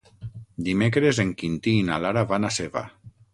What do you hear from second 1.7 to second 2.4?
i na Lara